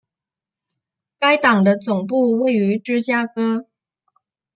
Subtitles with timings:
[1.19, 3.67] 该党的总部位于芝加哥。